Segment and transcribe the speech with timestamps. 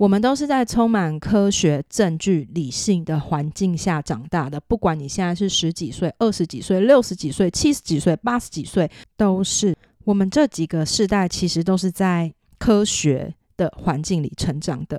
[0.00, 4.58] 我们都是在充满科学证据、理性的环境下长大的。
[4.58, 14.98] 不管你现在是十几岁、二十几岁、六十几岁、七十几岁、八十几岁，都是我们这几个世代其实都是在科学的环境里成长的。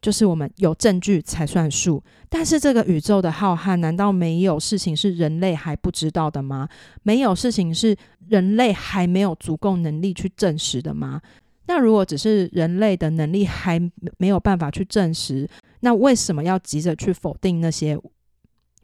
[0.00, 2.00] 就是我们有证据才算数。
[2.28, 6.68] 但是这个宇宙的浩瀚，难道没有事情是人类还不知道的吗？
[7.02, 7.96] 没有事情是
[8.28, 11.20] 人类还没有足够能力去证实的吗？
[11.66, 13.80] 那如果只是人类的能力还
[14.18, 15.48] 没有办法去证实，
[15.80, 17.98] 那为什么要急着去否定那些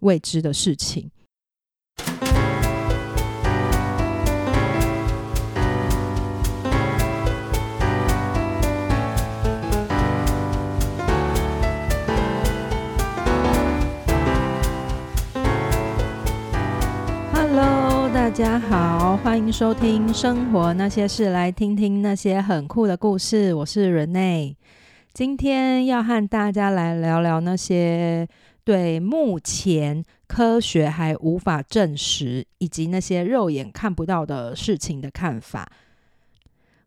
[0.00, 1.10] 未知的事情？
[18.36, 23.54] 家好，欢迎收听《生活那些事》，来听听那些很酷的故事。
[23.54, 24.56] 我是 Rene，
[25.14, 28.28] 今天要和大家来聊聊那些
[28.62, 35.66] 对目前科学还无法证实，以及那些肉眼看不到的事情的看法。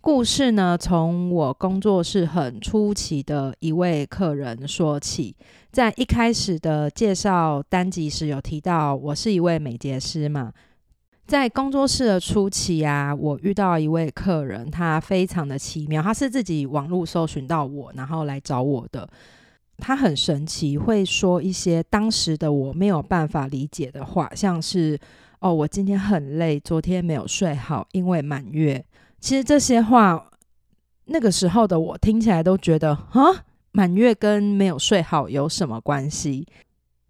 [0.00, 5.36] 故事呢，从我工作室很出奇的一位客人说起。
[5.70, 10.52] 在一开始的介绍单集时，有提到我是一位美睫师嘛。
[11.26, 19.08] 在工作室的初期啊，我遇到一位客人，他非常的奇妙，他是自己网络搜寻到我，然后来找我的。
[19.78, 24.98] 他很神奇，会说一些当时的我没有办法理解的话，像是
[25.40, 28.82] “哦，我今天很累，昨天没有睡好，因为满月。”
[29.20, 30.30] 其实这些话，
[31.06, 36.46] 那个时候的我听起来都觉得啊，满月跟没有睡好有什么关系？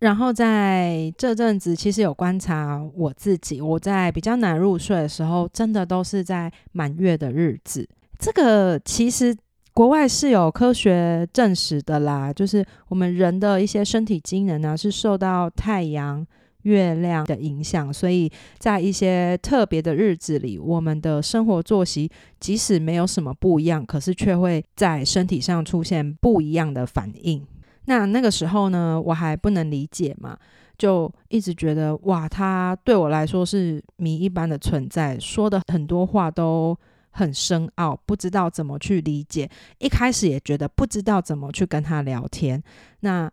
[0.00, 7.88] 然后在这阵子，其实有观察我自己，我在比较难入睡的时候，真的都是在满月的日子。
[8.18, 9.36] 这个其实
[9.74, 16.24] 国外是有科学证实的啦，就是我们人的一些身体机能呢，是受到太阳、
[16.62, 22.08] 月亮的影响，所以在一些特别的日子里，我们的生活作息
[22.38, 27.44] 即使没有什么不一样，可是却会在身体上出现不一样的反应。
[27.88, 30.38] 那那个时候呢，我还不能理解嘛，
[30.76, 36.76] 就一直觉得哇，他对我来说是谜一般的存在，说的很多话都
[37.12, 39.48] 很深奥，不知道怎么去理解。
[39.78, 42.62] 一开始也觉得不知道怎么去跟他聊天。
[43.00, 43.30] 那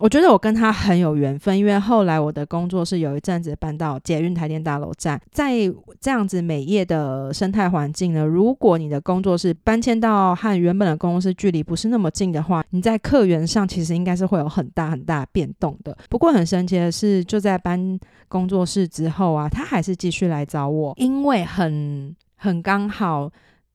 [0.00, 5.52] 我觉得我跟他很有缘分，因为后来我的工作室有一阵子搬到捷运台电大楼站，在
[6.00, 15.96] 这样子美业的生态环境呢，如果你的工作室搬迁到和原本的公司距离不是那么近的话，你在客源上其实应该是会有很大很大变动的。
[16.10, 23.30] 不过很神奇的是，就在搬工作室之后啊，他还是继续来找我，因为很很刚好。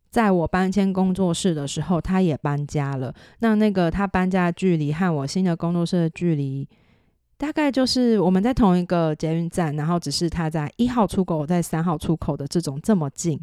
[0.10, 3.14] 在我搬迁工作室的时候，他也搬家了。
[3.40, 6.68] 那那个他搬家的距离和我新的工作室的距离，
[7.38, 13.40] 大概就是我们在同一个捷运站，然后只是他在一号出口，我在三号出口的这种这么近，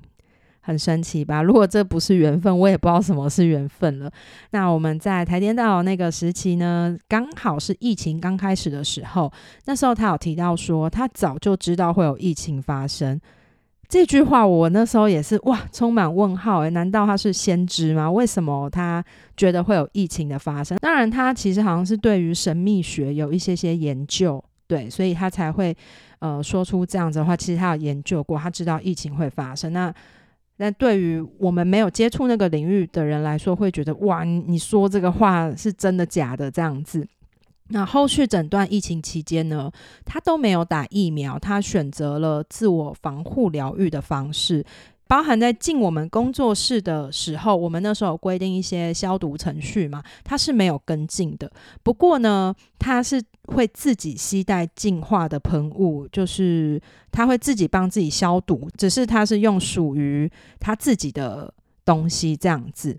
[0.60, 1.40] 很神奇吧？
[1.40, 4.10] 如果这不是缘分，我也不知道什么是缘分了。
[4.50, 9.32] 那我们在台电道那个时期呢，刚好是疫情刚开始的时候，
[9.66, 13.20] 那时候他有提到说，他早就知道会有疫情发生。
[13.88, 18.10] 这句话我那时候也是哇，充满问号诶，难道他是先知吗？
[18.10, 19.04] 为什么他
[19.36, 20.76] 觉得会有疫情的发生？
[20.78, 25.76] 当然，他其实好像是对于神秘学有一些些研究，对，所以他才会
[26.18, 27.36] 呃说出这样子的话。
[27.36, 29.72] 其实他有研究过，他知道疫情会发生。
[29.72, 29.92] 那
[30.56, 37.06] 那对于我们没有接触那个领域的人来说，会觉得哇，你说这个话是真的假的这样子。
[37.68, 39.70] 那后续诊断疫情期间呢，
[40.04, 44.64] 他都没有打疫苗，他选择了自我防护疗愈的方式，
[45.08, 51.50] 包含在进我们工作室的时候，我们那时候有规定一些消毒程序嘛，他是没有跟进的。
[51.82, 61.52] 不过呢，他是会自己携带净化的喷雾，就是他会自己帮自己消毒，只是他是用属于他自己的
[61.84, 62.96] 东西这样子。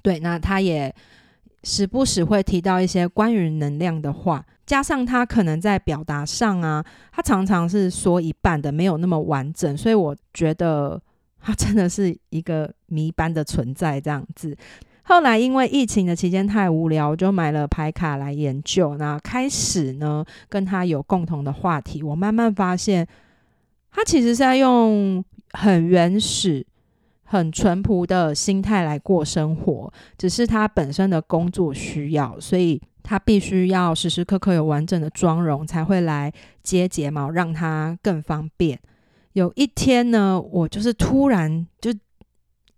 [0.00, 0.94] 对，那他也。
[1.64, 11.00] 时不时会提到一些关于能量的话，加上他可能在表达上啊，他常常是说一半的，没有那么完整，所以我觉得
[11.40, 14.54] 他真的是一个谜般的存在这样子。
[15.04, 23.06] 后来因为疫情的期间太无聊，就买了牌卡来研究，那开始呢跟他有共同的话题，我慢慢发现
[23.90, 26.66] 他其实是在用很原始。
[27.34, 36.32] 很淳朴的心态来过生活，只是他本身的工作需要，所以他必须要时时刻刻有完整的妆容才会来
[36.62, 38.78] 接睫毛，让他更方便。
[39.32, 41.92] 有一天呢，我就是突然就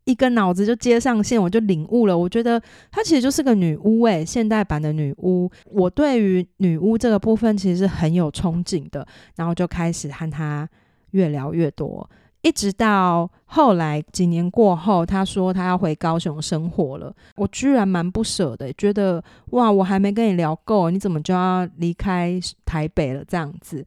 [0.05, 2.17] 一个脑子就接上线，我就领悟了。
[2.17, 2.59] 我觉得
[2.91, 5.51] 她其实就是个女巫，诶，现代版的女巫。
[5.67, 10.67] 我对于女巫这个部分其实是很有憧憬的，然后就开始和她
[11.11, 12.09] 越聊越多，
[12.47, 17.13] 一直到后来几年过后，他说他要回高雄生活了。
[17.35, 23.25] 我居然蛮不舍的，觉得哇，我还没跟你聊够，你怎么就要离开台北了？
[23.25, 23.85] 这样子，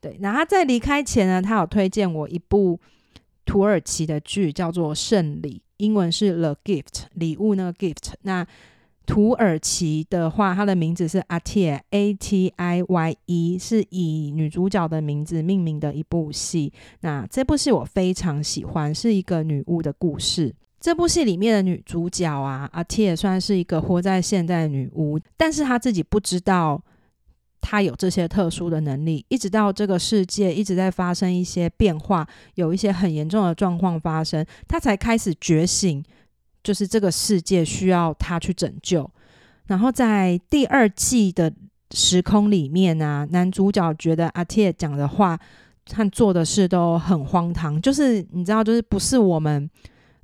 [0.00, 0.18] 对。
[0.20, 2.78] 那他在离开前呢，他有推荐我一部。
[3.44, 8.12] 土耳其的剧叫做《胜利》，英文是 The Gift，礼物那个 gift。
[8.22, 8.46] 那
[9.06, 11.80] 土耳其的话，它的名字是 atatiye
[13.58, 16.72] 是以女主角的名字命名的一部戏。
[17.00, 20.54] 那这部戏我非常喜欢，是一个女巫的故事。
[20.80, 26.82] 这部戏里面的女主角啊，Atiye 算是一个活在现代的女巫，但是她自己不知道。
[27.64, 32.26] 他有这些特殊的能力，一直到这个世界一直在发生一些变化，
[32.56, 36.02] 有一些很严重的状况发生，他才开始觉醒，
[36.62, 39.10] 就是这个世界需要他去拯救。
[39.66, 41.52] 然后在第二季的
[41.92, 45.38] 时空里面呢，男主角觉得阿铁讲的话
[45.92, 49.68] 和做的事都很荒唐，就是你知道，就是不是我们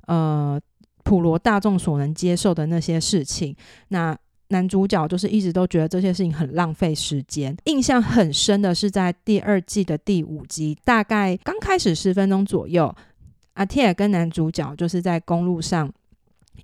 [0.07, 0.59] 呃
[1.03, 3.55] 普罗大众所能接受的那些事情。
[3.89, 4.15] 那
[4.49, 7.55] 男主角就是一直都觉得这些事情很浪费时间。
[7.65, 12.93] 印象很深的是在第二季的第五集，大概刚开始十分钟左右，
[13.53, 15.91] 阿铁跟男主角就是在公路上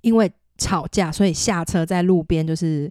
[0.02, 2.90] 因为吵架，所以下车在路边就是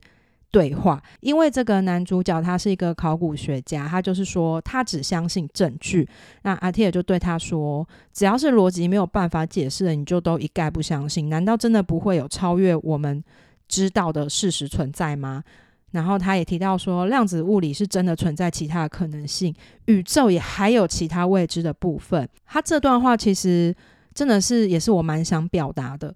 [0.51, 1.01] 对话。
[1.21, 6.07] 因为这个男主角他是一个考古学家，他就是说他只相信证据。
[6.43, 11.29] 那阿提尔就对他说：“只要是逻辑没有办法解释的，你就都一概不相信。
[11.29, 13.23] 难道真的不会有超越我们？”
[13.67, 15.43] 知道的事实存在吗？
[15.89, 19.51] 然后他也提到说，量子物理是真的存在其他的可能性，
[19.85, 22.29] 宇宙也还有其他未知的部分。
[22.45, 23.75] 他这段话其实
[24.13, 26.13] 真的是也是我蛮想表达的。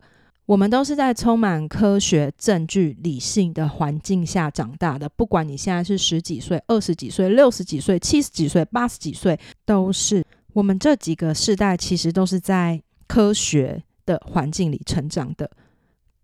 [0.50, 15.48] 我们都是在充满科学证据、理性的环境下长大的，不管你现在是十几岁、二十几岁、六十几岁、七十几岁、八十几岁，都是我们这几个世代其实都是在科学的环境里成长的。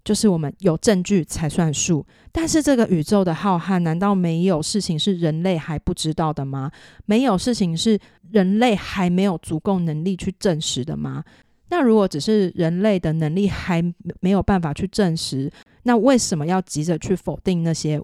[0.03, 6.71] 就是我们有证据才算数，但是这个宇宙的浩瀚，难道没有事情是人类还不知道的吗？
[7.05, 7.99] 没有事情是
[8.31, 11.23] 人类还没有足够能力去证实的吗？
[11.69, 13.81] 那如果只是人类的能力还
[14.21, 15.51] 没有办法去证实，
[15.83, 18.01] 那为什么要急着去否定那些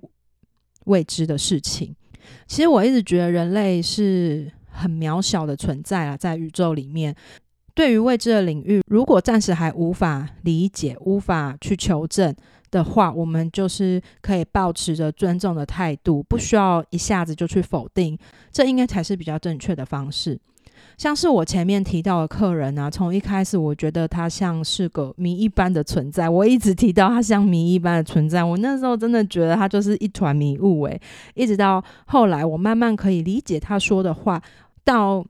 [0.85, 1.95] 未知的事情？
[2.47, 7.15] 其实我一直觉得人类是很渺小的存在啊，在宇宙里面。
[7.73, 12.35] 对于未知的领域，如果暂时还无法理解、无法去求证
[12.69, 18.17] 的话，我们就是可以保持着尊重的态度，不需要一下子就去否定，
[18.51, 20.37] 这应该才是比较正确的方式。
[20.97, 31.01] 像是我前面提到的客人啊，从一开始我觉得他像是个谜一般的存在，我一直提到他像谜一般的存在，我那时候真的觉得他就是一团迷雾诶，
[31.33, 34.41] 一直到后来我慢慢可以理解他说的话，
[34.83, 35.25] 到。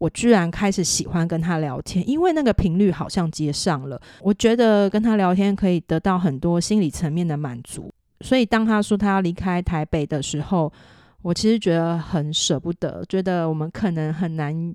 [0.00, 4.00] 我居然开始喜欢跟他聊天，因为那个频率好像接上了。
[4.22, 7.90] 我觉得跟他聊天可以得到很多心理层面的满足，
[8.20, 10.72] 所以当他说他要离开台北的时候，
[11.20, 14.72] 我其实觉得很舍不得，觉得我们可能很难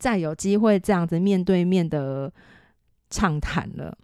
[0.00, 2.32] 再有机会这样子面对面的
[3.10, 3.96] 畅谈了。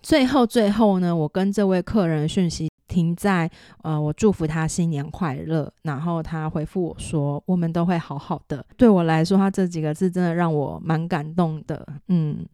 [0.00, 2.70] 最后，最后呢，我跟这位客人讯息。
[2.88, 3.50] 停在
[3.80, 11.86] 呃，我祝福他新年快乐，然后他回复我说：“我们都会好好的。”对我来说，他这几个字真的让我蛮感动的。
[12.08, 12.44] 嗯，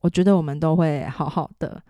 [0.00, 1.82] 我觉得我们都会好好的。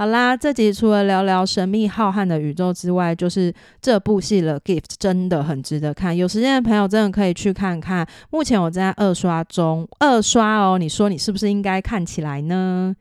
[0.00, 3.52] 好啦，这集除了聊聊神秘浩瀚的宇宙之外，就是
[3.82, 4.60] 这部戏了。
[4.60, 8.06] Gift 真的很值得看，有时间的朋友真的可以去看看。
[8.30, 10.78] 目前我正在二刷中，二刷哦。
[10.78, 12.94] 你说你是不是应该看起来呢？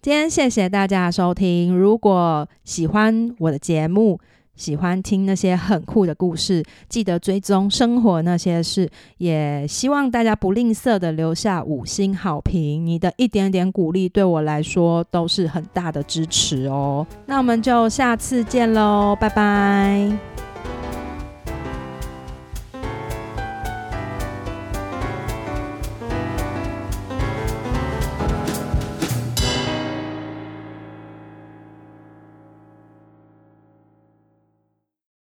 [0.00, 1.76] 今天谢谢大家收听。
[1.76, 4.18] 如果喜欢我的节目，
[4.56, 8.90] 喜欢听那些很酷的故事，记得追踪生活那些事。
[9.18, 17.06] 也希望大家不吝啬的留下五星好评，你的一点点鼓励对我来说都是很大的支持哦。
[17.26, 20.29] 那我们就下次见喽，拜拜。